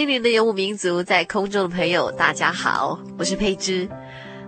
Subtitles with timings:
[0.00, 3.86] 心灵的游牧民族，在空中的朋友，大家好，我是佩芝。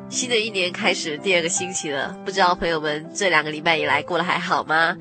[0.08, 4.96] 新的一年开始第二个星期了，不知道朋友们这两个礼拜以来过得还好吗？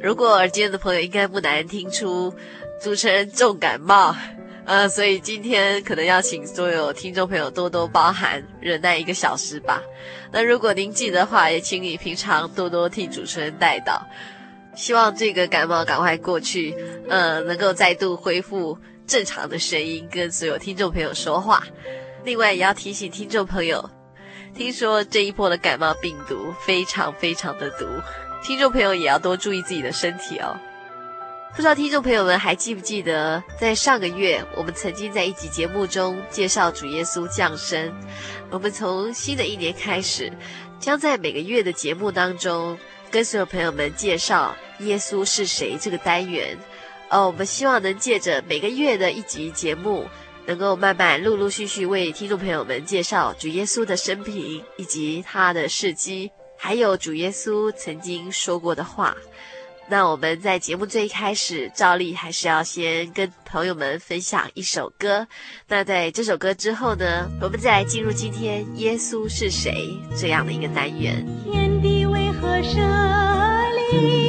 [0.00, 2.32] 如果耳尖的朋友应该不难听出
[2.80, 4.14] 主持人重感冒，
[4.66, 9.82] 呃，所以今天可能要请所有听众朋友多多包涵，忍耐一个小时吧。
[10.30, 14.06] 那如果您记得的话，也请你平常多多替主持人代导，
[14.76, 16.72] 希望这个感冒赶快过去，
[17.08, 18.78] 呃，能够再度恢复。
[19.08, 21.64] 正常的声音跟所有听众朋友说话，
[22.24, 23.90] 另外也要提醒听众朋友，
[24.54, 27.86] 听说这一波的感冒病毒非常非常的毒，
[28.44, 30.54] 听众朋友也要多注意自己的身体哦。
[31.56, 37.90] 不知道听众朋友们还记不记得，在上个月我们曾经在一集节目中介绍主耶稣降生。
[38.50, 40.30] 我们从新的一年开始，
[40.78, 42.78] 将在每个月的节目当中
[43.10, 46.56] 跟所有朋友们介绍耶稣是谁这个单元。
[47.10, 50.06] 哦，我们希望能借着每个月的一集节目，
[50.46, 59.16] 能够慢慢、陆陆续续为听众朋友们介绍主耶稣的生平以及他的事迹，还有主耶稣曾经说过的话。
[59.90, 65.26] 那我们在节目最一开始，照例还是要先跟朋友们分享一首歌。
[65.66, 71.26] 那在这首歌之后呢，我们再来进入今天“耶稣是谁”这样的一个单元。
[71.50, 72.78] 天地为何设
[73.96, 74.27] 立？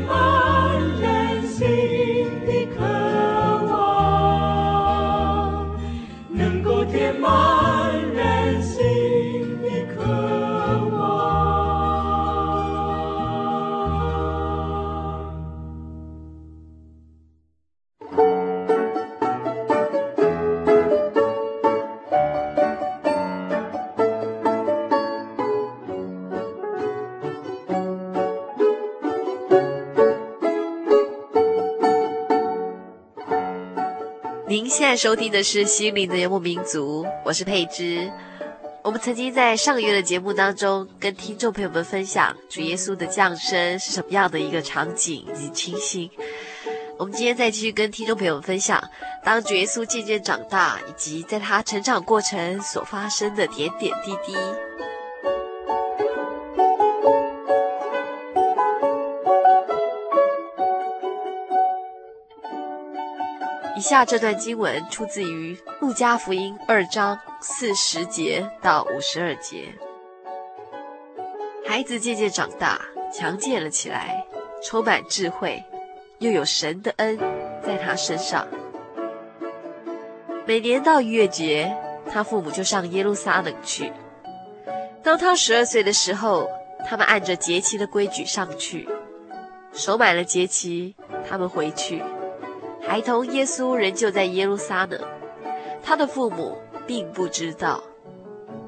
[0.00, 0.29] goodbye.
[35.00, 38.12] 收听的是《心灵的游牧民族》，我是佩芝。
[38.82, 46.10] 我们曾经在上个月的节目当中，跟听众朋友们分享主耶稣的降生是什么样的一个场景以及情形。
[46.98, 48.78] 我们今天再继续跟听众朋友们分享，
[49.24, 54.36] 当主耶稣渐渐长大，以及在他成长过程所发生的点点滴滴。
[63.80, 69.74] 以下这段经文出自于《路加福音》二章四十节到五十二节。
[71.66, 72.78] 孩子渐渐长大，
[73.10, 74.22] 强健了起来，
[74.62, 75.64] 充满智慧，
[76.18, 77.18] 又有神的恩
[77.62, 78.46] 在他身上。
[80.44, 81.74] 每年到逾越节，
[82.12, 83.90] 他父母就上耶路撒冷去。
[85.02, 86.46] 当他十二岁的时候，
[86.86, 88.86] 他们按着节期的规矩上去，
[89.72, 90.94] 守满了节期，
[91.26, 92.02] 他们回去。
[92.90, 95.00] 孩童耶稣仍旧在耶路撒冷，
[95.80, 96.58] 他的父母
[96.88, 97.80] 并不知道，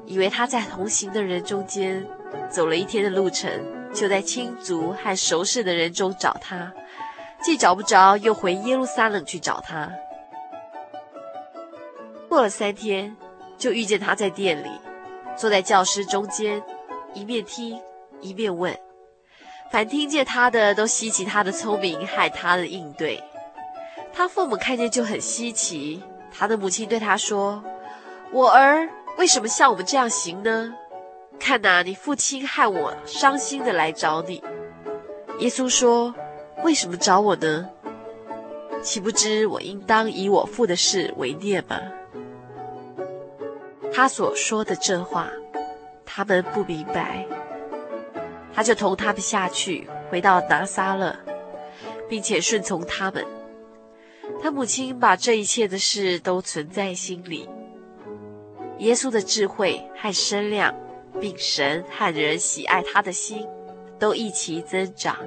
[0.05, 2.07] 以为他在同行的人中间
[2.49, 3.51] 走了一天的路程，
[3.93, 6.71] 就在亲族和熟识的人中找他，
[7.41, 9.91] 既找不着，又回耶路撒冷去找他。
[12.29, 13.17] 过了三天，
[13.57, 14.69] 就遇见他在殿里，
[15.35, 16.63] 坐在教师中间，
[17.13, 17.77] 一面听
[18.21, 18.73] 一面问，
[19.69, 23.21] 凡听见他的都稀奇他的聪明和他的应对。
[24.13, 26.01] 他父母看见就很稀奇。
[26.31, 27.63] 他的母亲对他说
[28.31, 28.87] ：“我儿
[29.17, 30.73] 为什么像我们这样行呢？
[31.39, 34.41] 看哪，你父亲害我伤心的来找你。”
[35.39, 36.13] 耶稣说
[36.63, 37.69] ：“为什么找我呢？
[38.81, 41.79] 岂不知我应当以我父的事为念吗？”
[43.93, 45.29] 他所说的这话，
[46.05, 47.25] 他们不明白。
[48.55, 51.15] 他就同他们下去，回到拿撒勒，
[52.09, 53.23] 并且顺从他们。
[54.43, 57.47] 他母亲把这一切的事都存在心里。
[58.79, 60.75] 耶稣的智慧和身量，
[61.21, 63.47] 并神和人喜爱他的心，
[63.97, 65.17] 都一起增长。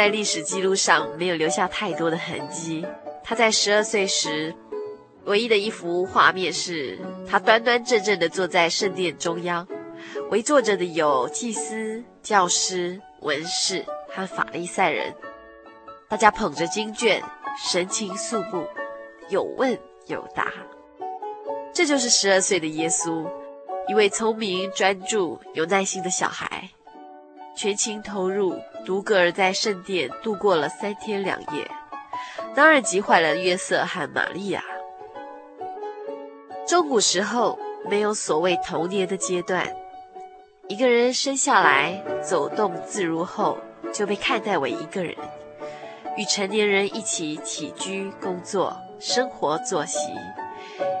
[0.00, 2.86] 在历史记录上没有留下太多的痕迹。
[3.22, 4.54] 他在十二岁时，
[5.24, 6.98] 唯一的一幅画面是
[7.28, 9.68] 他端端正正地坐在圣殿中央，
[10.30, 15.14] 围坐着的有祭司、教师、文士和法利赛人，
[16.08, 17.22] 大家捧着经卷，
[17.70, 18.66] 神情肃穆，
[19.28, 20.50] 有问有答。
[21.74, 23.30] 这就是十二岁的耶稣，
[23.86, 26.70] 一位聪明、专注、有耐心的小孩。
[27.54, 31.70] 全情投入，独个儿在圣殿度过了三天两夜，
[32.54, 34.62] 当然急坏了约瑟和玛利亚。
[36.66, 37.58] 中古时候
[37.88, 39.66] 没有所谓童年的阶段，
[40.68, 43.58] 一个人生下来走动自如后，
[43.92, 45.14] 就被看待为一个人，
[46.16, 49.98] 与成年人一起起居、工作、生活作息，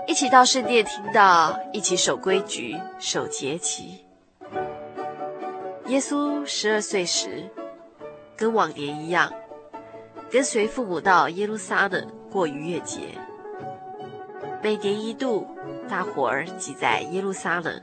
[0.06, 4.04] 一起到圣殿听到，一起守规矩、守节期。
[5.86, 7.48] 耶稣十二岁时，
[8.40, 9.30] 跟往年一样，
[10.30, 13.00] 跟随父母到耶路撒冷过逾越节。
[14.62, 15.46] 每年一度，
[15.86, 17.78] 大伙儿挤在耶路撒冷，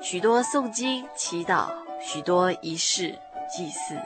[0.00, 3.18] 许多诵经、祈祷，许多仪式、
[3.50, 3.96] 祭祀。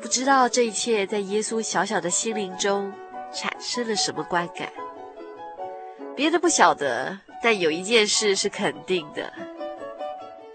[0.00, 2.92] 不知道这一切在耶稣小小的心灵中
[3.32, 4.68] 产生了什么观感。
[6.16, 9.32] 别的不晓得，但有一件事是肯定的：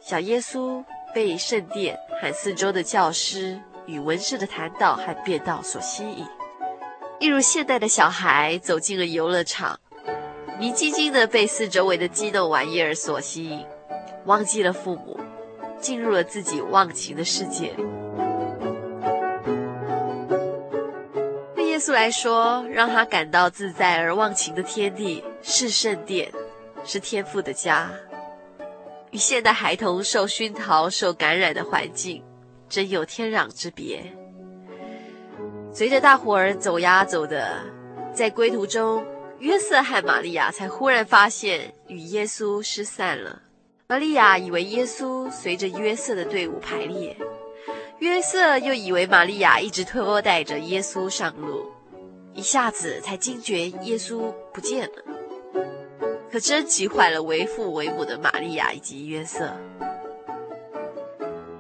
[0.01, 0.83] 小耶稣。
[1.13, 6.25] 被圣殿和四周的教师与文士的谈道和辩道所吸引，
[7.19, 9.77] 一如现代的小孩走进了游乐场，
[10.57, 13.65] 迷津津的被四周围的激动玩意儿所吸引，
[14.23, 15.19] 忘记了父母，
[15.81, 17.73] 进入了自己忘情的世界。
[21.53, 26.31] 对耶稣来说，让他感到自在而忘情的天地是圣殿，
[26.85, 27.91] 是天父的家。
[29.13, 32.23] 与现代孩童受熏陶、受感染的环境，
[32.67, 34.03] 真有天壤之别。
[35.71, 37.63] 随着大伙儿走呀走的，
[38.11, 39.05] 在归途中，
[39.37, 43.39] 约瑟和玛利亚才忽然发现与耶稣失散了。
[43.87, 47.15] 玛利亚以为耶稣随着约瑟的队伍排列，
[47.99, 51.71] 约瑟又以为玛利亚一直拖带着耶稣上路，
[52.33, 55.22] 一下子才惊觉耶稣不见了。
[56.33, 59.53] 可真急坏了为父为母的玛利亚以及约瑟。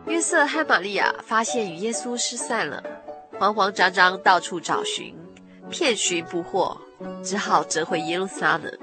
[0.07, 2.81] 约瑟和玛利亚发现与耶稣失散了，
[3.37, 5.15] 慌慌张张到处找寻，
[5.69, 6.75] 遍寻不获，
[7.23, 8.75] 只好折回耶路撒冷。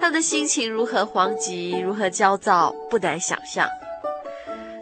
[0.00, 3.68] 他的心情如何惶急，如何焦躁，不难想象。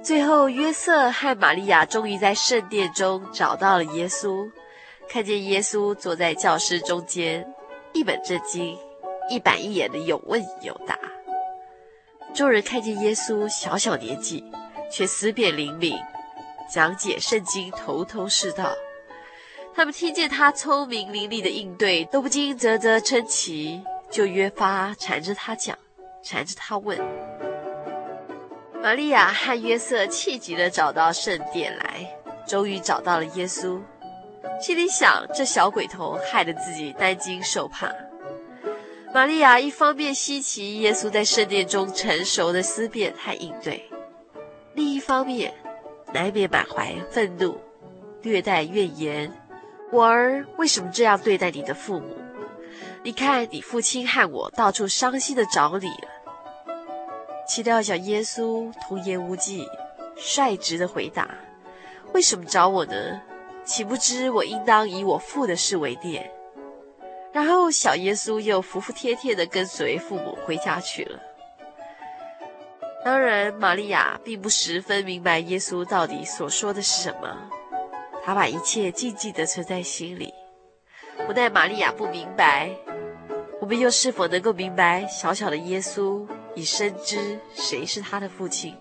[0.04, 4.48] 最后，约瑟和玛利亚终于在圣殿中找到了耶稣，
[5.08, 7.44] 看见耶稣坐在教师中间，
[7.92, 8.78] 一本正经，
[9.28, 10.98] 一板一眼的有问有答。
[12.34, 14.44] 众人看见耶稣小小年纪，
[14.90, 15.98] 却思辨灵敏，
[16.70, 18.74] 讲解圣经头头是道。
[19.74, 25.76] 他们听见他聪明伶俐的应对，都不禁啧啧称奇，就越发缠着他讲，
[26.22, 26.98] 缠着他问。
[28.82, 32.06] 玛利亚和约瑟气急地找到圣殿来，
[32.46, 33.80] 终于找到了耶稣，
[34.60, 37.92] 心里想：这小鬼头害得自己担惊受怕。
[39.14, 43.88] 玛利亚一方面稀奇耶稣在圣殿中成熟的思辨和应对，
[44.74, 45.54] 另一方面
[46.12, 47.58] 难免满怀愤怒，
[48.22, 49.32] 略带怨言
[49.90, 52.14] ：“我儿为什么这样对待你的父母？
[53.02, 56.08] 你看你父亲和我到处伤心的找你了。”
[57.48, 59.66] 岂料小耶稣童言无忌，
[60.16, 61.30] 率直的回答
[62.12, 63.20] ：“为什么找我呢？
[63.64, 66.30] 岂不知我应当以我父的事为念？”
[67.36, 71.20] 然后小耶稣又服服帖帖的跟随父母回家去了。
[73.04, 77.50] 当然，玛利亚并不十分明白耶稣到底所说的是什么，
[78.24, 80.32] 她把一切静静的存在心里。
[81.26, 82.70] 不但玛利亚不明白，
[83.60, 86.26] 我们又是否能够明白小小的耶稣？
[86.54, 88.74] 已深知谁是他的父亲，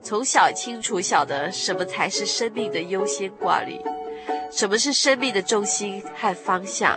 [0.00, 3.80] 从小清楚晓得什么才是生命的优先挂虑，
[4.52, 6.96] 什么是生命的重心和方向，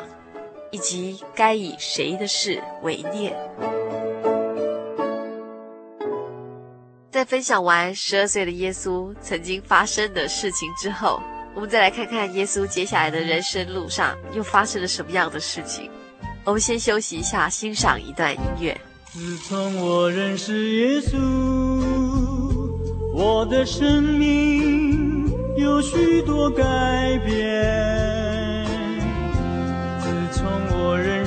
[0.72, 3.36] 以及该以谁的事为念。
[7.12, 11.22] 在分享完十二岁的耶稣曾经发生的事情之后，
[11.56, 15.90] 我们再来看看耶稣接下来的人生路上又发生了什么样的事情。
[16.46, 18.80] 我们先休息一下，欣赏一段音乐。
[19.12, 21.18] 自从我认识耶稣，
[23.14, 26.64] 我的生命有许多改
[27.26, 27.89] 变。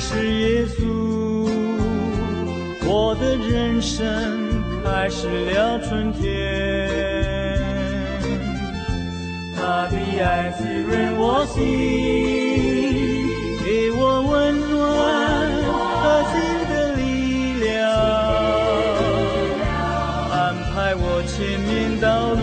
[0.05, 0.83] 是耶稣，
[2.85, 4.03] 我的人生
[4.83, 6.21] 开始了春天。
[9.55, 11.63] 他的爱滋润我心，
[13.65, 14.31] 给我温
[14.71, 14.81] 暖
[16.03, 16.43] 和心。
[21.25, 22.43] 前面道路，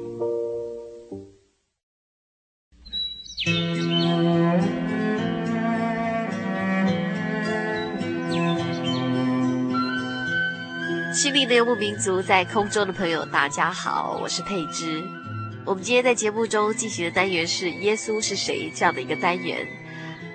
[11.61, 15.03] 游牧民族，在空中的朋友，大家好，我是佩芝。
[15.63, 19.67] 我们今天在节目中进行的单元是“耶稣是谁”这样的一个单元。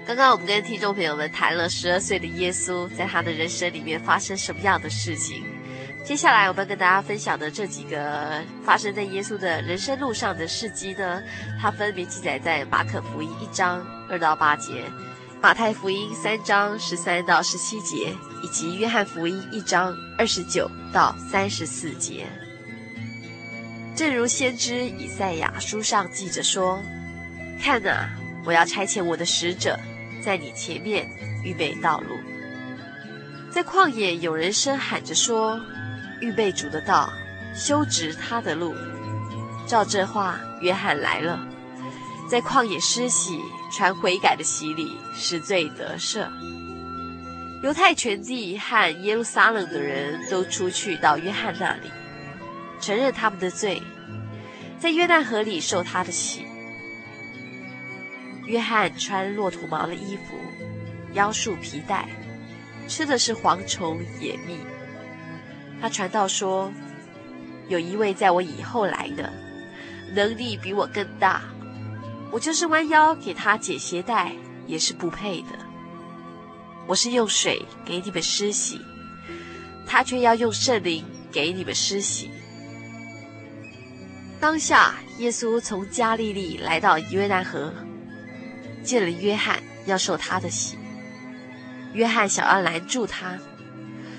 [0.07, 5.43] 刚刚我们跟听众朋友们谈了十二岁的耶稣，在他的人生里面发生什么样的事情。
[6.05, 11.21] 接下来我们跟大家分享的这几个发生在耶稣的人生路上的事迹呢，
[11.61, 14.85] 它分别记载在马可福音一章二到八节。
[15.43, 22.27] 马太福音三章十三到十七节，以及约翰福音一章二十九到三十四节。
[23.95, 26.83] 正如先知以赛亚书上记着说
[27.63, 28.09] ：“看哪，
[28.45, 29.79] 我要差遣我的使者，
[30.21, 31.07] 在你前面
[31.45, 32.17] 预备道路。”
[33.53, 35.61] 在旷野，有人声喊着说
[36.21, 37.13] ：“预备主的道，
[37.55, 38.75] 修直他的路。”
[39.67, 41.39] 照这话，约翰来了，
[42.29, 43.39] 在旷野施洗。
[43.71, 46.27] 传悔改的洗礼，使罪得赦。
[47.63, 51.91] 犹太全地和耶路撒冷的人都出去到约翰那里，
[52.81, 53.83] 承认他们的罪，
[54.79, 56.45] 在约旦河里受他的洗。
[58.45, 60.39] 约翰穿骆驼毛的衣服，
[61.15, 62.09] 腰束皮带，
[62.87, 64.59] 吃的是蝗虫野蜜。
[65.81, 66.71] 他传道说：
[67.69, 69.33] 有一位在我以后来的，
[70.15, 71.43] 能力比我更大。
[72.31, 74.33] 我就是弯腰给他解鞋带，
[74.67, 75.49] 也是不配的。
[76.87, 78.81] 我是用水给你们施洗，
[79.87, 82.31] 他却要用圣灵给你们施洗。
[84.39, 87.73] 当下，耶稣从加利利来到约旦河，
[88.85, 90.77] 见了约翰，要受他的洗。
[91.95, 93.39] 约翰想要拦住他，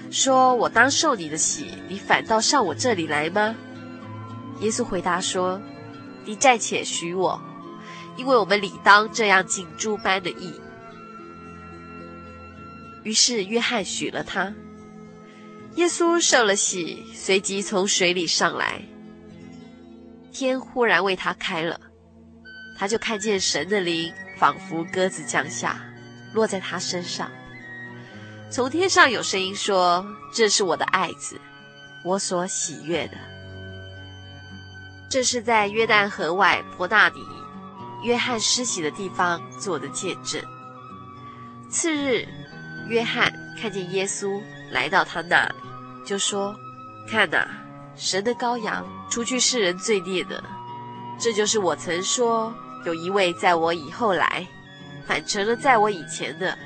[0.09, 3.55] 说：“我当受你的洗，你反倒上我这里来吗？”
[4.59, 5.61] 耶稣回答说
[6.25, 7.39] ：“你暂且许我，
[8.17, 10.59] 因为我们理当这样尽诸般的义。”
[13.03, 14.53] 于是约翰许了他。
[15.75, 18.81] 耶稣受了洗，随即从水里上来。
[20.33, 21.79] 天忽然为他开了，
[22.77, 25.79] 他就看见神的灵仿佛鸽子降下，
[26.33, 27.31] 落在他身上。
[28.49, 31.39] 从天上有声音说：“这是我的爱子，
[32.03, 33.17] 我所喜悦的。”
[35.09, 37.21] 这是在约旦河外伯大尼，
[38.03, 40.41] 约翰施洗的地方做的见证。
[41.69, 42.27] 次日，
[42.87, 45.55] 约翰看见耶稣来到他那里，
[46.05, 46.55] 就说
[47.09, 47.47] ：“看哪，
[47.95, 50.43] 神的羔羊。”除去世人罪孽的，
[51.17, 52.53] 这就是我曾说，
[52.85, 54.45] 有一位在我以后来，
[55.07, 56.57] 反成了在我以前的，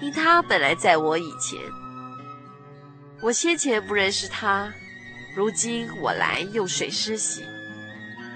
[0.00, 1.60] 因他本来在我以前。
[3.20, 4.72] 我先前不认识他，
[5.36, 7.44] 如今我来用水施洗，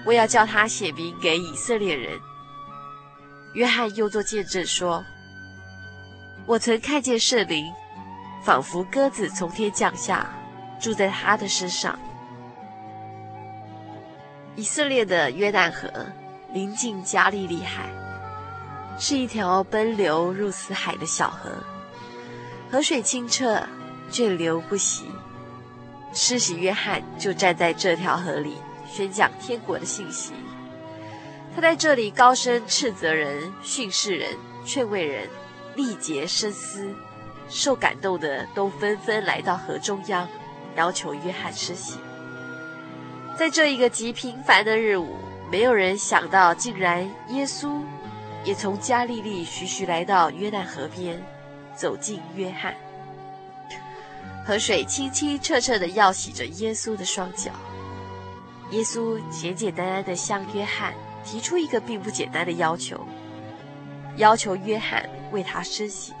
[0.05, 2.19] 我要叫他写明给以色列人。
[3.53, 5.03] 约翰又作见证说：
[6.45, 7.73] 我曾看见圣灵，
[8.43, 10.29] 仿佛鸽子从天降下，
[10.79, 11.97] 住在他的身上。
[14.55, 15.89] 以色列的约旦河
[16.53, 17.89] 临近加利利海，
[18.99, 21.51] 是一条奔流入死海的小河，
[22.71, 23.61] 河水清澈，
[24.11, 25.05] 涓流不息。
[26.13, 28.55] 施洗约翰就站在这条河里，
[28.95, 30.31] 宣讲天国的信息。
[31.53, 34.29] 他在这里高声斥责人、训示人、
[34.65, 35.27] 劝慰人，
[35.75, 36.87] 力竭深思，
[37.49, 40.25] 受感动的都纷纷来到河中央，
[40.77, 41.97] 要求约翰施洗。
[43.37, 45.17] 在这一个极平凡的日午，
[45.51, 47.81] 没有人想到，竟然耶稣
[48.45, 51.21] 也从加利利徐徐来到约旦河边，
[51.75, 52.73] 走进约翰。
[54.45, 57.51] 河水清清澈澈地要洗着耶稣的双脚。
[58.71, 63.05] 耶稣简简单单地向约翰提出一个并不简单的要求，
[64.17, 66.13] 要求约翰为他施洗。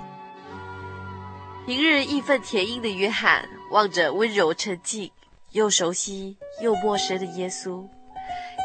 [1.65, 5.11] 平日义愤填膺的约翰，望着温柔沉静。
[5.51, 7.87] 又熟悉又陌生的耶稣，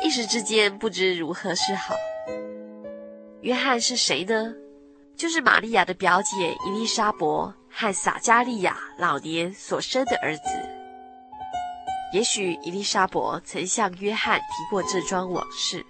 [0.05, 1.95] 一时之间不知如何是好。
[3.43, 4.53] 约翰是谁呢？
[5.17, 10.43] 就是玛利亚的表姐伊丽莎伯和撒加利亚老年所生的儿子。
[12.13, 15.85] 也许伊丽莎伯曾向约翰提过这桩往事。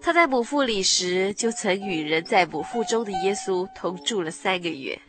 [0.00, 5.00] 他在母腹里时，就曾与人在母腹中的耶稣同住了三个月。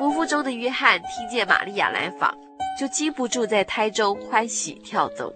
[0.00, 2.36] 母腹中的约翰听见玛利亚来访。
[2.76, 5.32] 就禁不住在胎中欢喜跳动，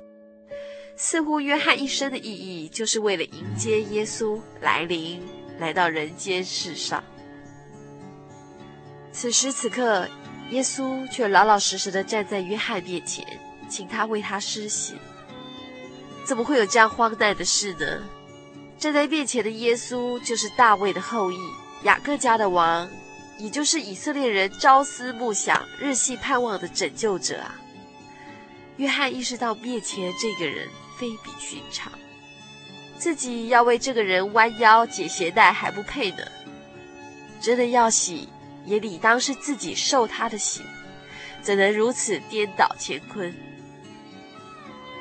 [0.97, 5.23] 似乎约翰一生的意义就是为了迎接耶稣来临，
[5.61, 7.01] 来到人间世上。
[9.13, 10.09] 此时此刻，
[10.51, 13.25] 耶稣却老老实实的站在约翰面前，
[13.69, 14.95] 请他为他施洗。
[16.25, 18.03] 怎么会有这样荒诞的事呢？
[18.79, 21.39] 站在面前的耶稣就是大卫的后裔，
[21.85, 22.89] 雅各家的王。
[23.39, 27.55] 也就是以色列人朝思暮想、日夕盼望的拯救者啊！
[28.79, 30.67] 约翰意识到面前这个人
[30.99, 31.93] 非比寻常，
[32.99, 36.19] 自己要为这个人弯腰解鞋带还不配呢。
[37.41, 38.29] 真的要洗，
[38.67, 40.63] 也理当是自己受他的洗，
[41.41, 43.33] 怎能如此颠倒乾坤？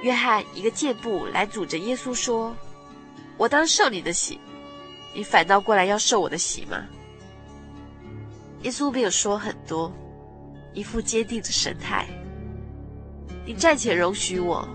[0.01, 2.55] 约翰一个箭步来阻着耶稣说
[3.37, 4.39] ：“我当受你的洗，
[5.15, 6.85] 你反倒过来要受我的洗吗？”
[8.63, 9.91] 耶稣没有说很多，
[10.73, 12.07] 一副坚定的神态。
[13.45, 14.67] 你暂且容许我，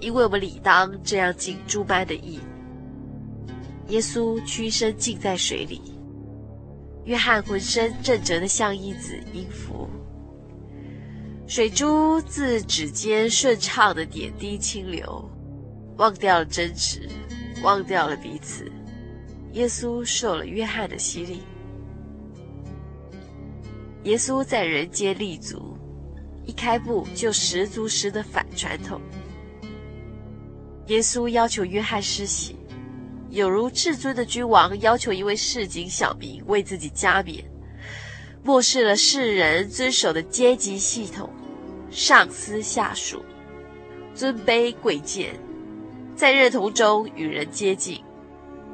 [0.00, 2.40] 因为我们理当这样尽诸般的义。
[3.88, 5.80] 耶稣屈身浸在水里，
[7.04, 9.90] 约翰浑身正直的像一子音符，
[11.46, 15.30] 水珠自指尖顺畅的点滴清流，
[15.98, 17.06] 忘掉了争执，
[17.62, 18.70] 忘掉了彼此。
[19.52, 21.42] 耶稣受了约翰的洗礼。
[24.04, 25.76] 耶稣在人间立足，
[26.46, 29.00] 一开步就十足十的反传统。
[30.86, 32.56] 耶稣要求约翰施洗，
[33.28, 37.44] 有如至尊的君王要求一位市井小民为自己加冕，
[38.44, 41.30] 漠视了世人遵守的阶级系统，
[41.90, 43.24] 上司下属，
[44.14, 45.34] 尊卑贵贱，
[46.14, 48.04] 在认同中与人接近，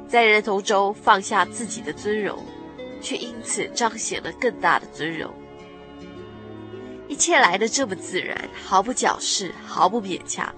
[0.09, 2.37] 在认同中放下自己的尊荣，
[3.01, 5.33] 却因此彰显了更大的尊荣。
[7.07, 10.53] 一切来得这么自然，毫不矫饰，毫不勉强，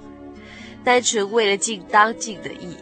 [0.84, 2.76] 单纯为了尽当尽的义。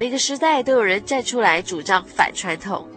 [0.00, 2.88] 每个时代都有人站出来主张反传统，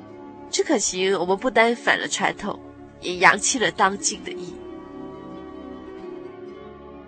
[0.49, 2.59] 只可惜我们不单反了传统，
[3.01, 4.53] 也扬弃了当尽的义。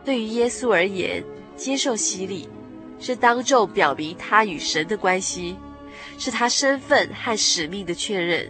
[0.03, 1.23] 对于耶稣而言，
[1.55, 2.49] 接受洗礼
[2.99, 5.55] 是当众表明他与神的关系，
[6.17, 8.49] 是他身份和使命的确认，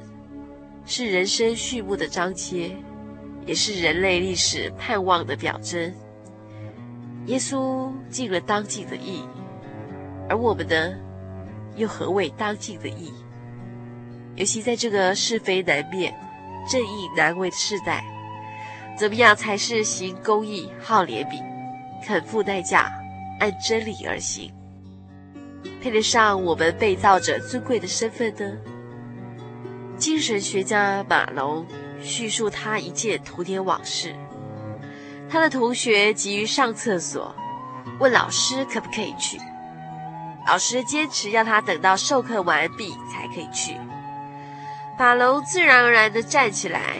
[0.85, 2.75] 是人生序幕的章节，
[3.45, 5.93] 也是人类历史盼望的表征。
[7.27, 9.21] 耶稣尽了当尽的义，
[10.27, 10.93] 而我们呢，
[11.75, 13.11] 又何谓当尽的义？
[14.35, 16.13] 尤其在这个是非难辨、
[16.69, 18.03] 正义难为的时代。
[18.97, 21.41] 怎么样才是行公义、好怜悯、
[22.05, 22.91] 肯付代价、
[23.39, 24.51] 按真理而行，
[25.81, 28.57] 配得上我们被造者尊贵的身份呢？
[29.97, 31.65] 精神学家马龙
[32.01, 34.13] 叙述他一件童年往事：
[35.29, 37.33] 他的同学急于上厕所，
[37.99, 39.39] 问老师可不可以去，
[40.47, 43.77] 老师坚持要他等到授课完毕才可以去。
[45.01, 46.97] 马龙自然而然地站起来。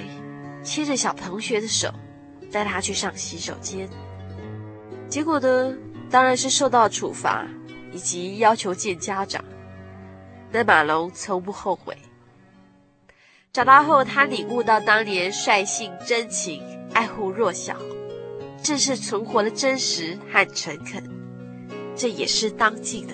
[0.63, 1.93] 牵着小同学的手，
[2.51, 3.87] 带他去上洗手间。
[5.07, 5.75] 结果呢，
[6.09, 7.45] 当然是受到处罚，
[7.91, 9.45] 以及要求见家长。
[10.51, 11.95] 但马龙从不后悔。
[13.53, 16.63] 长大后，他领悟到当年率性真情、
[16.95, 17.75] 爱护弱小，
[18.63, 21.07] 正是存活的真实和诚恳。
[21.95, 23.13] 这也是当今的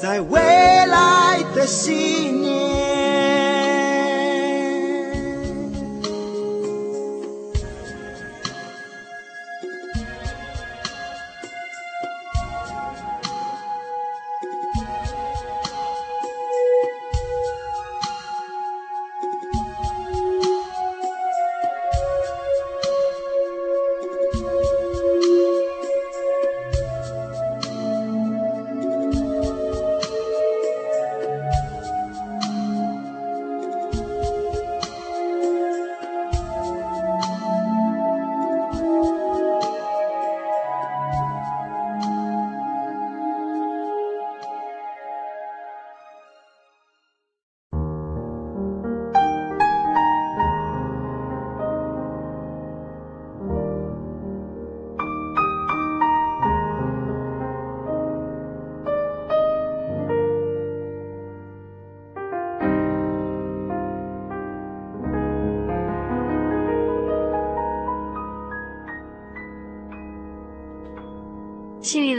[0.00, 2.47] 在未来的信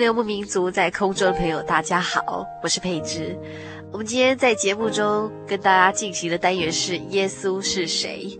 [0.05, 3.37] 游牧民族在空中的朋友，大家好，我是佩芝。
[3.91, 8.39] 我们今天在节目中跟大家进行的单元是耶稣是谁？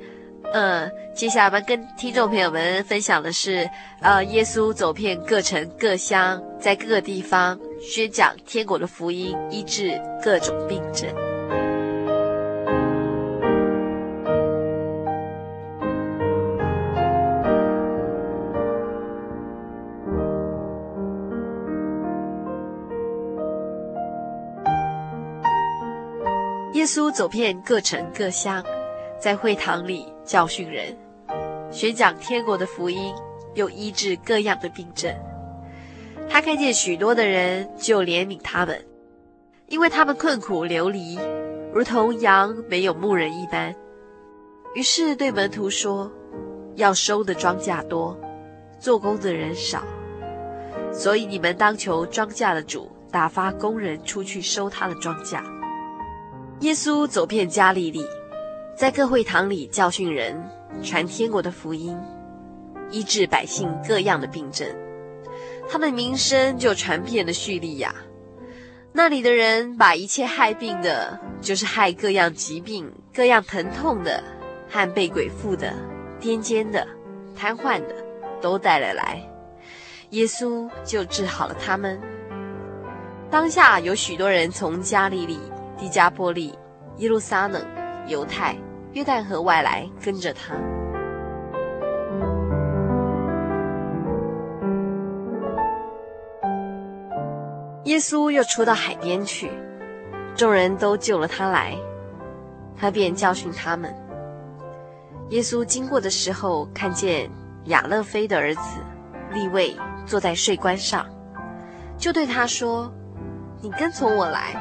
[0.54, 3.69] 嗯，接下来我们跟听众朋友们分享的是，
[4.02, 11.08] 呃，耶稣走遍各城各乡，在各个地方宣讲天国的福音，医治各种病症。
[26.89, 28.65] 稣走遍各城各乡，
[29.19, 30.97] 在会堂里教训人，
[31.69, 33.13] 宣讲天国的福音，
[33.54, 35.15] 又医治各样的病症。
[36.28, 38.84] 他看见许多的人，就怜悯他们，
[39.67, 41.19] 因为他们困苦流离，
[41.71, 43.75] 如同羊没有牧人一般。
[44.73, 46.12] 于是对门徒说
[46.73, 48.19] ：“要收的庄稼多，
[48.80, 49.84] 做工的人少，
[50.91, 55.59] 所以你们当求庄稼的主打发工人出去收他的庄稼。
[56.62, 58.06] 耶稣走遍加利利，
[58.76, 60.38] 在各会堂里教训人，
[60.84, 61.98] 传天国的福音，
[62.91, 64.67] 医治百姓各样的病症。
[65.69, 67.95] 他们名声就传遍了叙利亚。
[68.91, 74.22] 那里的人把一切害病的，就是害各样疾病、各样疼痛的，
[74.69, 75.74] 和被鬼附的、
[76.19, 76.86] 癫痫的、
[77.38, 77.95] 瘫痪的，
[78.41, 79.22] 都带了来，
[80.10, 81.98] 耶稣就治好了他们。
[83.32, 85.39] 当下有许多人从加利利、
[85.80, 86.58] 迪加波利、
[86.98, 87.65] 耶路撒冷、
[88.06, 88.56] 犹太、
[88.92, 90.54] 约旦河外来跟着他。
[97.86, 99.50] 耶稣又出到海边去，
[100.36, 101.76] 众人都救了他来，
[102.78, 103.92] 他便教训他们。
[105.30, 107.30] 耶稣经过的时候，看见
[107.65, 108.80] 亚勒菲的儿子
[109.32, 111.06] 利未坐在税关上，
[111.98, 112.92] 就对他说
[113.62, 114.54] ：“你跟从我来。”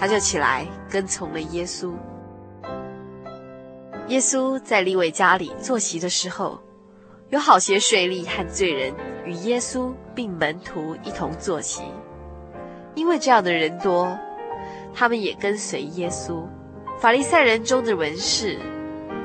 [0.00, 1.92] 他就起来跟从了耶稣。
[4.08, 6.58] 耶稣在利未家里坐席的时候，
[7.28, 8.94] 有好些税吏和罪人
[9.26, 11.82] 与耶稣并门徒一同坐席。
[12.94, 14.18] 因为这样的人多，
[14.94, 16.42] 他们也跟随耶稣。
[16.98, 18.58] 法利赛人中的文士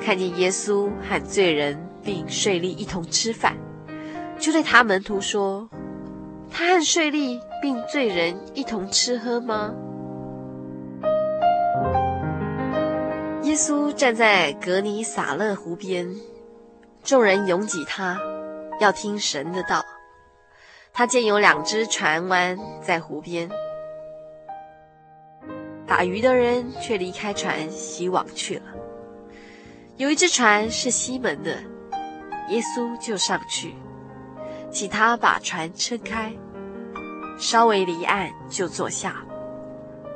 [0.01, 3.55] 看见耶稣和罪人并税吏一同吃饭，
[4.37, 5.69] 就对他门徒说
[6.51, 9.73] ：“他和税吏并罪人一同吃喝吗？”
[13.55, 16.13] 耶稣站在革尼撒勒湖边，
[17.05, 18.19] 众人拥挤他，
[18.81, 19.81] 要听神的道。
[20.91, 23.49] 他见有两只船湾在湖边，
[25.87, 28.63] 打鱼的人却离开船洗网去了。
[29.95, 31.51] 有一只船是西门的，
[32.49, 33.73] 耶稣就上去，
[34.69, 36.33] 请他把船撑开，
[37.39, 39.25] 稍微离岸就坐下，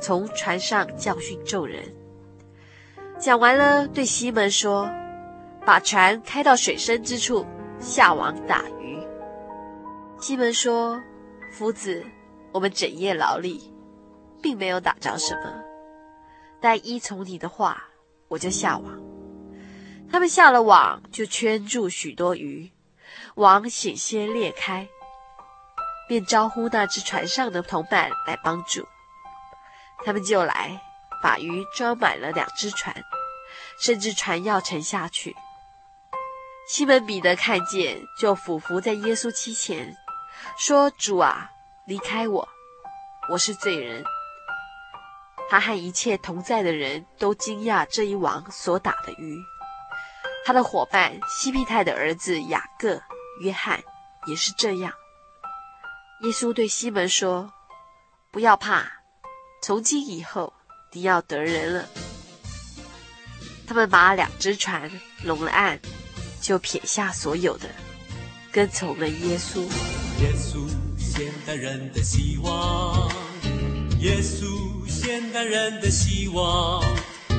[0.01, 1.81] 从船上教训众人。
[3.19, 4.89] 讲完了，对西门说
[5.67, 7.45] ：“把船开到水深之处，
[7.77, 9.05] 下网打鱼。”
[10.21, 10.97] 西门说
[11.51, 12.05] ：“夫子，
[12.53, 13.73] 我们整夜劳力，
[14.41, 15.53] 并没有打着什么，
[16.61, 17.83] 但依从你的话，
[18.29, 18.97] 我就下网。”
[20.09, 22.71] 他们下了网，就圈住许多鱼，
[23.35, 24.87] 网险些裂开，
[26.07, 28.87] 便招呼那只船上的同伴来帮助。
[30.05, 30.81] 他们就来，
[31.21, 32.95] 把鱼装满了两只船，
[33.79, 35.35] 甚至船要沉下去。
[36.67, 39.95] 西门彼得看见，就俯伏在耶稣膝前。
[40.57, 41.49] 说：“主啊，
[41.85, 42.47] 离开我，
[43.29, 44.03] 我是罪人。”
[45.49, 49.35] 他和一切同在的人都惊讶这一网所打的鱼。
[50.45, 53.01] 他的伙伴西庇太的儿子雅各、
[53.41, 53.83] 约翰
[54.27, 54.93] 也是这样。
[56.21, 57.51] 耶稣对西门说
[58.31, 58.83] ：“不要怕，
[59.61, 60.53] 从今以后
[60.91, 61.85] 你要得人了。”
[63.67, 64.89] 他们把两只船
[65.23, 65.79] 拢了岸，
[66.41, 67.69] 就撇下所有的，
[68.51, 69.61] 跟从了耶稣。
[70.21, 73.11] 耶稣，现代人的希望。
[73.99, 76.83] 耶稣，现代人的希望。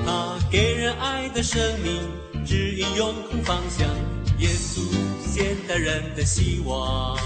[0.06, 2.08] 他给人爱的生命，
[2.46, 3.88] 指引永恒方向。
[4.38, 4.80] 耶稣，
[5.26, 7.16] 现代人的希望。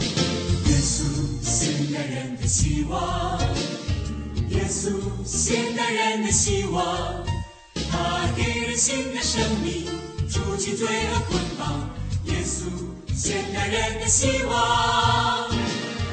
[0.00, 1.04] 耶稣，
[1.42, 3.38] 现代人的希望。
[4.54, 4.92] 耶稣，
[5.24, 7.24] 现代人的希望。
[7.90, 9.86] 他给人新的生命，
[10.30, 11.90] 除去罪恶捆绑。
[12.26, 12.64] 耶稣。
[13.16, 15.48] 现代人的希望，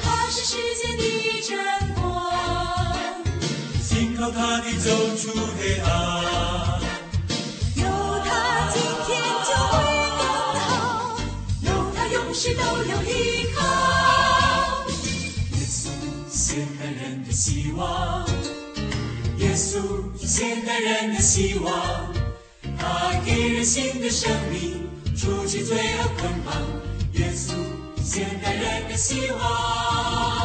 [0.04, 1.50] 他是世界的真
[1.96, 2.04] 光，
[3.82, 5.90] 信靠他的走出黑暗。
[7.76, 7.84] 有
[8.24, 9.10] 他今天
[9.48, 9.74] 就会
[10.18, 10.22] 更
[10.60, 11.18] 好，
[11.64, 13.51] 有他永世都有依
[17.32, 18.28] 的希望，
[19.38, 19.80] 耶稣
[20.20, 22.14] 是，现代人的希望，
[22.78, 26.54] 他给人新的生命，除去罪恶捆绑。
[27.14, 27.54] 耶稣，
[28.04, 30.41] 现代人的希望。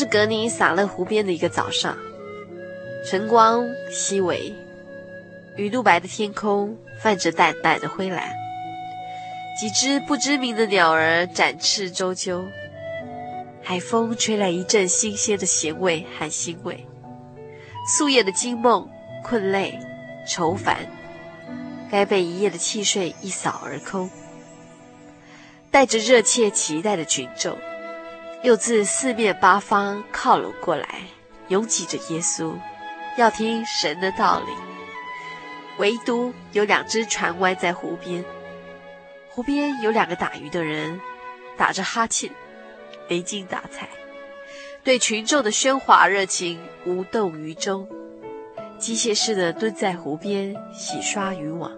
[0.00, 1.94] 是格尼撒勒湖边的一个早上，
[3.04, 4.50] 晨光熹微。
[5.58, 8.32] 鱼肚白的天空泛着淡淡的灰蓝，
[9.60, 12.42] 几只不知名的鸟儿展翅啁啾，
[13.62, 16.86] 海风吹来一阵新鲜的咸味和腥味。
[17.86, 18.88] 夙夜的惊梦、
[19.22, 19.78] 困累、
[20.26, 20.78] 愁烦，
[21.90, 24.08] 该被一夜的汽水一扫而空。
[25.70, 27.58] 带着热切期待的群众，
[28.42, 31.02] 又自四面八方靠拢过来，
[31.48, 32.54] 拥挤着耶稣，
[33.18, 34.46] 要听神的道理。
[35.76, 38.24] 唯独有两只船歪在湖边，
[39.28, 40.98] 湖边有两个打鱼的人，
[41.58, 42.30] 打着哈欠，
[43.10, 43.90] 没精打采，
[44.82, 47.86] 对群众的喧哗热情无动于衷，
[48.78, 51.70] 机械似的蹲在湖边洗刷渔网。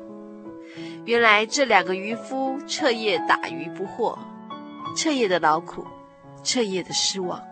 [1.05, 4.17] 原来这两个渔夫彻夜打鱼不惑，
[4.97, 5.85] 彻夜的劳苦，
[6.43, 7.43] 彻夜的失望，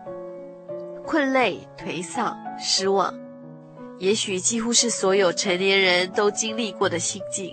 [1.05, 3.13] 困累、颓丧、失望，
[3.99, 7.51] 也许几乎是所有成年人都经历过的心境。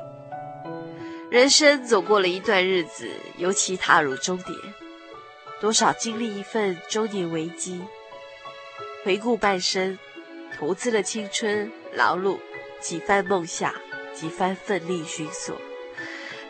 [1.30, 4.56] 人生走过了一段日子，尤其踏入终点，
[5.60, 7.80] 多少经历一份中年危机。
[9.04, 9.98] 回顾半生，
[10.58, 12.38] 投资了青春，劳碌
[12.80, 13.72] 几番梦想，
[14.14, 15.56] 几番奋力寻索。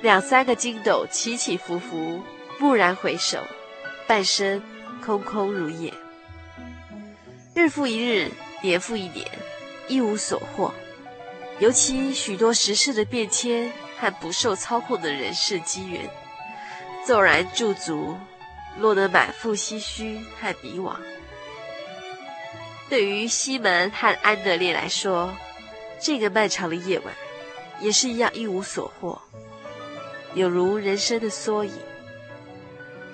[0.00, 2.22] 两三个筋斗起起伏伏，
[2.60, 3.38] 蓦然回首，
[4.06, 4.62] 半生
[4.98, 5.92] 空空如也。
[7.54, 8.30] 日复一日，
[8.62, 9.26] 年复一年，
[9.88, 10.72] 一无所获。
[11.58, 16.08] 尤其许多时事的变迁和不受操控的人事机缘，
[17.04, 18.16] 骤然驻足，
[18.78, 20.94] 落得满腹唏嘘和迷惘。
[22.88, 25.34] 对于西门和安德烈来说，
[26.00, 27.12] 这个漫长的夜晚，
[27.80, 29.20] 也是一样一无所获。
[30.34, 31.72] 有如人生的缩影，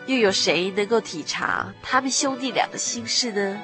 [0.07, 3.61] 又有谁能够体察他们兄弟俩的心事呢？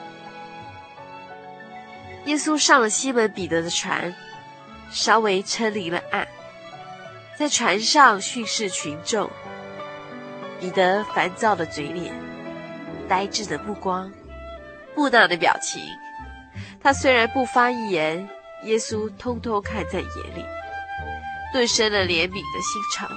[2.26, 4.14] 耶稣上了西门彼得的船，
[4.90, 6.26] 稍微撑离了岸，
[7.38, 9.30] 在船上训示群众。
[10.60, 12.14] 彼得烦躁的嘴脸，
[13.08, 14.12] 呆滞的目光，
[14.94, 15.82] 木讷的表情，
[16.82, 18.28] 他虽然不发一言，
[18.64, 20.44] 耶稣通通看在眼里，
[21.54, 23.08] 顿生了怜悯的心肠。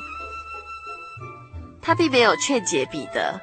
[1.86, 3.40] 他并没有劝解彼得，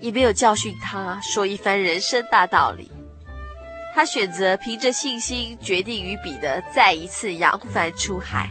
[0.00, 2.90] 也没有教训他，说一番人生大道理。
[3.94, 8.50] 他选择凭着信心，决定与彼得再一次扬帆出海，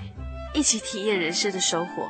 [0.54, 2.10] 一起体验人生的收获。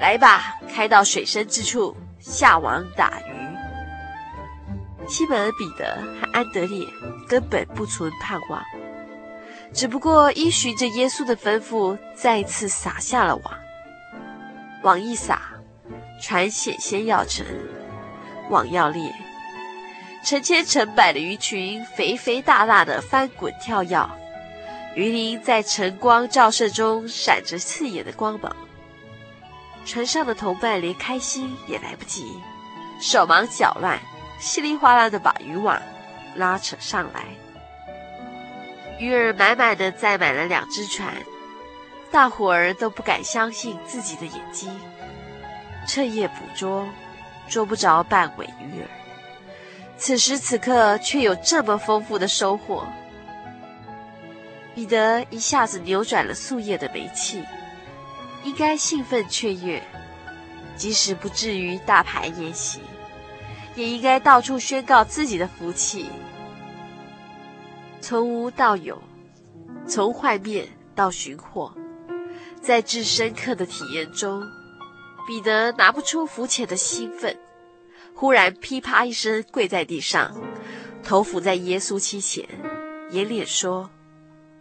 [0.00, 5.06] 来吧，开到水深之处，下网打鱼。
[5.06, 6.86] 西门彼得和安德烈
[7.28, 8.62] 根本不存盼望，
[9.74, 13.54] 只不过依循着耶稣的吩咐，再次撒下了网。
[14.82, 15.49] 网一撒。
[16.20, 17.46] 船险些要沉，
[18.50, 19.10] 网要裂，
[20.22, 24.06] 成千成百的鱼群肥肥大大的翻滚跳跃，
[24.94, 28.54] 鱼鳞在晨光照射中闪着刺眼的光芒。
[29.86, 32.26] 船上的同伴连开心也来不及，
[33.00, 33.98] 手忙脚乱，
[34.38, 35.80] 稀里哗啦的把渔网
[36.36, 37.24] 拉扯上来，
[38.98, 41.14] 鱼儿满满的载满了两只船，
[42.10, 44.70] 大伙儿都不敢相信自己的眼睛。
[45.86, 46.86] 彻夜捕捉，
[47.48, 48.88] 捉不着半尾鱼儿。
[49.96, 52.86] 此时此刻，却有这么丰富的收获。
[54.74, 57.44] 彼得一下子扭转了夙夜的霉气，
[58.44, 59.82] 应该兴奋雀跃，
[60.76, 62.80] 即使不至于大排筵席，
[63.74, 66.06] 也应该到处宣告自己的福气。
[68.00, 69.02] 从无到有，
[69.86, 71.74] 从幻灭到寻获，
[72.62, 74.42] 在至深刻的体验中。
[75.30, 77.38] 彼得拿不出肤浅的兴奋，
[78.16, 80.36] 忽然噼啪一声跪在地上，
[81.04, 82.44] 头伏在耶稣膝前，
[83.12, 83.88] 掩脸说：“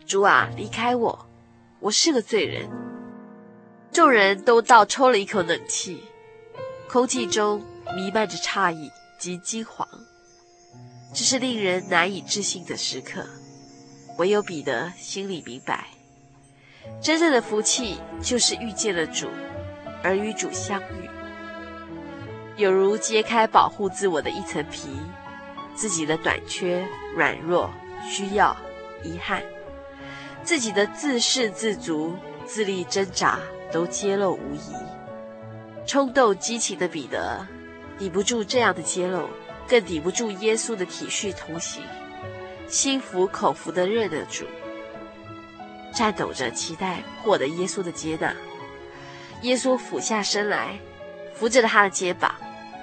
[0.05, 1.27] 主啊，离开我，
[1.79, 2.69] 我是个罪人。”
[3.91, 6.03] 众人都倒抽了一口冷气，
[6.87, 7.59] 空气中
[7.95, 9.87] 弥漫着诧异及惊惶，
[11.15, 13.25] 这是令人难以置信的时刻。
[14.19, 15.87] 唯有彼得心里明白，
[17.01, 19.25] 真正的福气就是遇见了主。
[20.03, 21.09] 而与主相遇，
[22.55, 24.89] 有如揭开保护自我的一层皮，
[25.75, 27.69] 自己的短缺、软弱、
[28.09, 28.55] 需要、
[29.03, 29.43] 遗憾，
[30.43, 33.39] 自己的自恃自足、自力挣扎，
[33.71, 34.73] 都揭露无遗。
[35.85, 37.45] 冲动激情的彼得，
[37.97, 39.27] 抵不住这样的揭露，
[39.67, 41.83] 更抵不住耶稣的体恤同行，
[42.67, 44.45] 心服口服的认了主，
[45.93, 48.33] 颤抖着期待获得耶稣的接纳。
[49.41, 50.79] 耶稣俯下身来，
[51.33, 52.33] 扶着他的肩膀，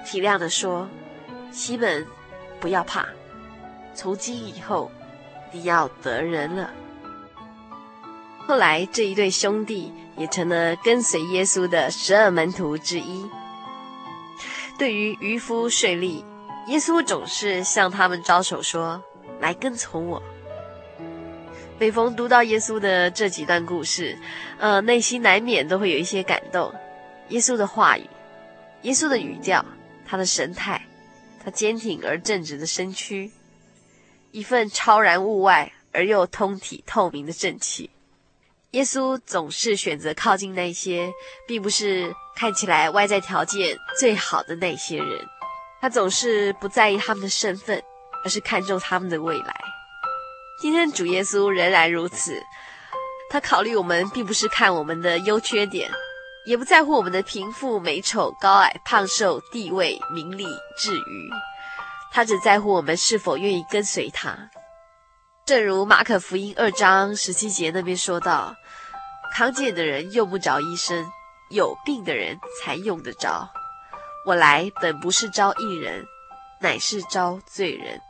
[0.05, 0.87] 体谅地说
[1.51, 2.05] ：“西门，
[2.59, 3.05] 不要怕，
[3.93, 4.91] 从今以后，
[5.51, 6.71] 你要得人了。”
[8.47, 13.29] 后来，这一对兄弟也成了跟随耶稣的十二门徒之一。
[14.79, 16.23] 对于渔夫税吏，
[16.67, 19.03] 耶稣总是向他们招手说
[19.41, 20.21] ：“来跟从我。”
[21.79, 24.17] 每逢读到耶稣的这几段故事，
[24.57, 26.73] 呃，内心难免都会有一些感动。
[27.29, 28.09] 耶稣的话语，
[28.81, 29.63] 耶稣的语调，
[30.03, 30.83] 他的神态，
[31.43, 33.31] 他坚挺而正直的身躯，
[34.31, 37.91] 一份超然物外而又通体透明的正气。
[38.71, 41.11] 耶稣总是选择靠近那些
[41.47, 45.25] 并不是看起来外在条件最好的那些人，
[45.79, 47.79] 他总是不在意他们的身份，
[48.23, 49.76] 而是看重他们的未来。
[50.59, 52.41] 今天主耶稣仍然如此，
[53.29, 55.87] 他考虑我们，并不是看我们的优缺点，
[56.47, 61.29] 也不在乎我们的贫富美丑、高矮胖瘦、地位名利智愚，
[62.11, 64.35] 他只在乎我们是否愿意跟随他。
[65.45, 68.55] 正如马可福音二章十七节那边说到
[69.37, 71.05] ：“康健的人用不着医生，
[71.51, 73.47] 有病的人才用得着。
[74.25, 76.03] 我来本不是招义人，
[76.59, 78.01] 乃是招罪人。”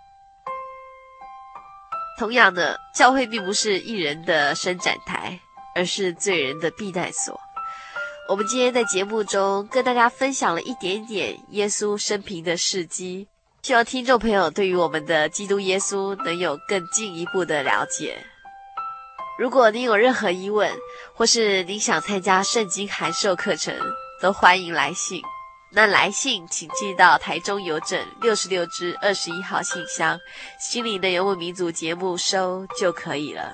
[2.18, 5.40] 同样的，教会并不是义人的伸展台，
[5.76, 7.40] 而是罪人的避难所。
[8.28, 13.28] 我们今天在节目中跟大家分享了一点点耶稣生平的事迹，
[13.62, 18.18] 希望听众朋友对于我们的基督耶稣能有更进一步的了解。
[19.38, 20.72] 如果您有任何疑问，
[21.14, 23.74] 或是您想参加圣经函授课程，
[24.20, 25.22] 都欢迎来信。
[25.70, 30.18] 那来信请寄到台中邮政六十六支二十一号信箱，
[30.60, 33.54] 心灵的游牧民族节目收就可以了。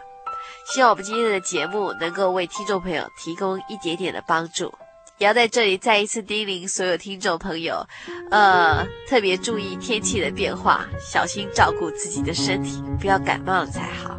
[0.71, 4.71] 希望我们今天的节目能够为听众朋友提供一点点的帮助，
[5.17, 7.85] 也要在这里再一次叮咛所有听众朋友，
[8.31, 14.17] 呃，特别注意天气的变化，小心照顾自己的身体，不要感冒了才好。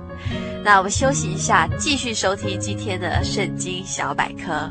[0.62, 4.70] 那我们休息一下，继续收听今天的圣经小百科。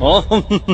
[0.00, 0.24] 哦，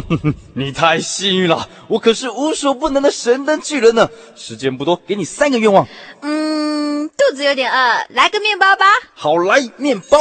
[0.54, 4.08] 你太幸运了，我可是无所不能的神灯巨人呢。
[4.36, 5.88] 时间不多，给你三个愿望。
[6.20, 8.84] 嗯，肚子有点饿，来个面包吧。
[9.14, 10.18] 好，来面包。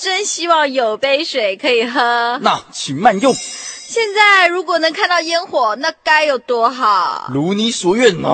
[0.00, 2.38] 真希望有杯水可以喝。
[2.42, 3.34] 那请慢用。
[3.34, 7.30] 现在如果能看到烟火，那该有多好。
[7.32, 8.30] 如你所愿，能。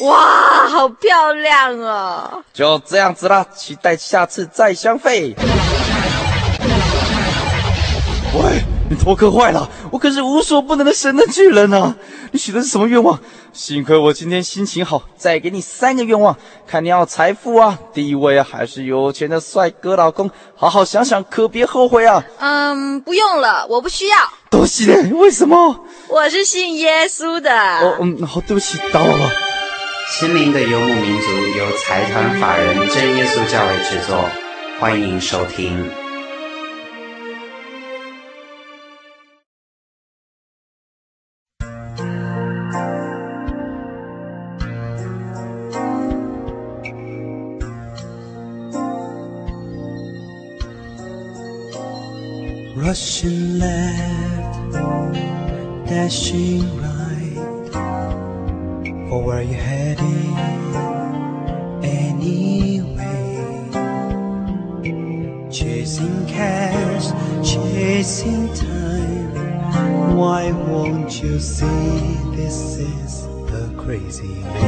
[0.00, 2.42] 哇，好漂亮哦。
[2.52, 5.36] 就这样子啦，期待下次再相会。
[8.34, 8.71] 喂。
[8.92, 11.96] 你头壳坏了，我可是无所不能的神的巨人啊！
[12.30, 13.18] 你许的是什么愿望？
[13.50, 16.36] 幸亏我今天心情好，再给你三个愿望，
[16.66, 20.30] 看你要财富啊、地位啊，还是有钱的帅哥老公？
[20.54, 22.22] 好好想想，可别后悔啊！
[22.38, 24.16] 嗯，不用了，我不需要。
[24.50, 25.86] 多谢，为什么？
[26.08, 27.50] 我是信耶稣的。
[27.50, 29.30] 哦，嗯，好，对不起，打扰了。
[30.10, 31.26] 心灵的游牧民族
[31.56, 34.22] 由财团法人真耶稣教会制作，
[34.78, 35.90] 欢迎收听。
[74.22, 74.61] see.